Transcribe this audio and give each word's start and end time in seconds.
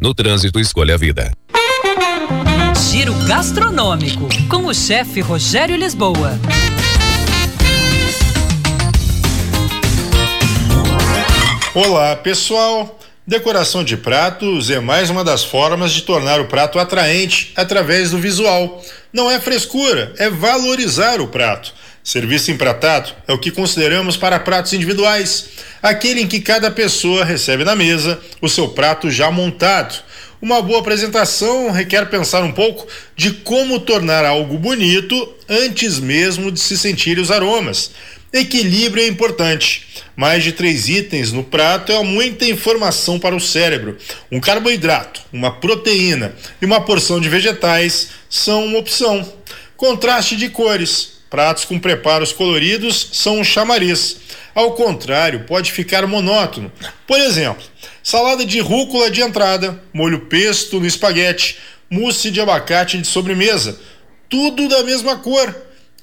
No 0.00 0.14
trânsito, 0.14 0.60
escolha 0.60 0.94
a 0.94 0.96
vida. 0.96 1.32
Giro 2.88 3.12
gastronômico 3.26 4.28
com 4.48 4.66
o 4.66 4.72
chefe 4.72 5.20
Rogério 5.20 5.74
Lisboa. 5.74 6.38
Olá, 11.74 12.14
pessoal. 12.14 12.96
Decoração 13.26 13.82
de 13.82 13.96
pratos 13.96 14.70
é 14.70 14.78
mais 14.78 15.10
uma 15.10 15.24
das 15.24 15.42
formas 15.42 15.90
de 15.90 16.02
tornar 16.02 16.40
o 16.40 16.46
prato 16.46 16.78
atraente 16.78 17.52
através 17.56 18.12
do 18.12 18.18
visual. 18.18 18.80
Não 19.12 19.28
é 19.28 19.40
frescura, 19.40 20.14
é 20.16 20.30
valorizar 20.30 21.20
o 21.20 21.26
prato. 21.26 21.74
Serviço 22.08 22.50
empratado 22.50 23.12
é 23.26 23.34
o 23.34 23.38
que 23.38 23.50
consideramos 23.50 24.16
para 24.16 24.40
pratos 24.40 24.72
individuais, 24.72 25.44
aquele 25.82 26.22
em 26.22 26.26
que 26.26 26.40
cada 26.40 26.70
pessoa 26.70 27.22
recebe 27.22 27.64
na 27.64 27.76
mesa 27.76 28.18
o 28.40 28.48
seu 28.48 28.70
prato 28.70 29.10
já 29.10 29.30
montado. 29.30 30.02
Uma 30.40 30.62
boa 30.62 30.78
apresentação 30.78 31.70
requer 31.70 32.08
pensar 32.08 32.42
um 32.42 32.52
pouco 32.52 32.86
de 33.14 33.32
como 33.32 33.78
tornar 33.78 34.24
algo 34.24 34.56
bonito 34.56 35.34
antes 35.46 35.98
mesmo 35.98 36.50
de 36.50 36.58
se 36.58 36.78
sentir 36.78 37.18
os 37.18 37.30
aromas. 37.30 37.90
Equilíbrio 38.32 39.04
é 39.04 39.06
importante. 39.06 39.86
Mais 40.16 40.42
de 40.42 40.52
três 40.52 40.88
itens 40.88 41.30
no 41.30 41.44
prato 41.44 41.92
é 41.92 42.02
muita 42.02 42.46
informação 42.46 43.18
para 43.18 43.36
o 43.36 43.40
cérebro. 43.40 43.98
Um 44.32 44.40
carboidrato, 44.40 45.20
uma 45.30 45.50
proteína 45.50 46.34
e 46.62 46.64
uma 46.64 46.80
porção 46.80 47.20
de 47.20 47.28
vegetais 47.28 48.08
são 48.30 48.64
uma 48.64 48.78
opção. 48.78 49.30
Contraste 49.76 50.36
de 50.36 50.48
cores. 50.48 51.17
Pratos 51.30 51.64
com 51.64 51.78
preparos 51.78 52.32
coloridos 52.32 53.10
são 53.12 53.40
um 53.40 53.44
chamariz. 53.44 54.16
Ao 54.54 54.72
contrário, 54.72 55.44
pode 55.44 55.72
ficar 55.72 56.06
monótono. 56.06 56.72
Por 57.06 57.20
exemplo, 57.20 57.62
salada 58.02 58.44
de 58.44 58.60
rúcula 58.60 59.10
de 59.10 59.20
entrada, 59.20 59.82
molho 59.92 60.26
pesto 60.26 60.80
no 60.80 60.86
espaguete, 60.86 61.58
mousse 61.90 62.30
de 62.30 62.40
abacate 62.40 62.98
de 62.98 63.06
sobremesa. 63.06 63.78
Tudo 64.28 64.68
da 64.68 64.82
mesma 64.82 65.16
cor, 65.16 65.54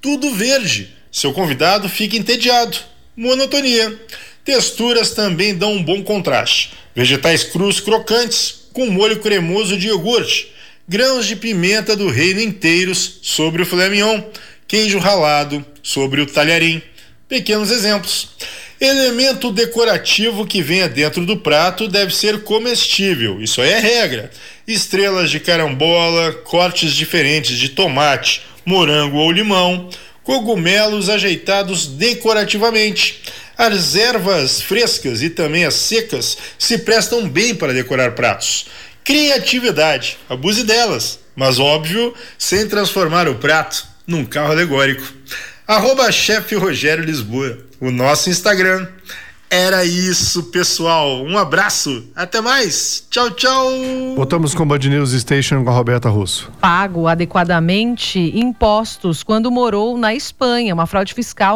tudo 0.00 0.34
verde 0.34 1.02
seu 1.12 1.30
convidado 1.30 1.90
fica 1.90 2.16
entediado. 2.16 2.78
Monotonia. 3.14 4.00
Texturas 4.42 5.10
também 5.10 5.54
dão 5.54 5.74
um 5.74 5.82
bom 5.82 6.02
contraste. 6.02 6.72
Vegetais 6.96 7.44
crus 7.44 7.80
crocantes 7.80 8.62
com 8.72 8.86
molho 8.86 9.20
cremoso 9.20 9.76
de 9.76 9.88
iogurte. 9.88 10.50
Grãos 10.88 11.26
de 11.26 11.36
pimenta 11.36 11.94
do 11.94 12.08
reino 12.08 12.40
inteiros 12.40 13.18
sobre 13.20 13.62
o 13.62 13.66
filé 13.66 13.90
mignon. 13.90 14.22
Queijo 14.72 14.98
ralado 14.98 15.62
sobre 15.82 16.22
o 16.22 16.26
talharim. 16.26 16.80
Pequenos 17.28 17.70
exemplos. 17.70 18.30
Elemento 18.80 19.52
decorativo 19.52 20.46
que 20.46 20.62
venha 20.62 20.88
dentro 20.88 21.26
do 21.26 21.36
prato 21.36 21.86
deve 21.86 22.16
ser 22.16 22.42
comestível, 22.42 23.42
isso 23.42 23.60
aí 23.60 23.68
é 23.68 23.78
regra. 23.78 24.30
Estrelas 24.66 25.30
de 25.30 25.40
carambola, 25.40 26.32
cortes 26.44 26.94
diferentes 26.94 27.58
de 27.58 27.68
tomate, 27.68 28.44
morango 28.64 29.18
ou 29.18 29.30
limão, 29.30 29.90
cogumelos 30.22 31.10
ajeitados 31.10 31.86
decorativamente. 31.86 33.20
As 33.58 33.94
ervas 33.94 34.62
frescas 34.62 35.20
e 35.20 35.28
também 35.28 35.66
as 35.66 35.74
secas 35.74 36.38
se 36.58 36.78
prestam 36.78 37.28
bem 37.28 37.54
para 37.54 37.74
decorar 37.74 38.12
pratos. 38.12 38.68
Criatividade, 39.04 40.16
abuse 40.30 40.64
delas, 40.64 41.18
mas 41.36 41.58
óbvio, 41.58 42.14
sem 42.38 42.66
transformar 42.66 43.28
o 43.28 43.34
prato 43.34 43.91
num 44.06 44.24
carro 44.24 44.52
alegórico. 44.52 45.02
Arroba 45.66 46.10
chefe 46.10 46.54
Rogério 46.54 47.04
Lisboa, 47.04 47.58
o 47.80 47.90
nosso 47.90 48.28
Instagram. 48.30 48.86
Era 49.54 49.84
isso, 49.84 50.44
pessoal. 50.44 51.22
Um 51.22 51.36
abraço. 51.36 52.06
Até 52.16 52.40
mais. 52.40 53.06
Tchau, 53.10 53.30
tchau. 53.32 53.68
Voltamos 54.16 54.54
com 54.54 54.62
o 54.62 54.66
Band 54.66 54.78
News 54.78 55.12
Station 55.12 55.62
com 55.62 55.68
a 55.68 55.74
Roberta 55.74 56.08
Russo. 56.08 56.50
Pago 56.58 57.06
adequadamente 57.06 58.18
impostos 58.34 59.22
quando 59.22 59.50
morou 59.50 59.98
na 59.98 60.14
Espanha. 60.14 60.72
Uma 60.72 60.86
fraude 60.86 61.12
fiscal 61.12 61.50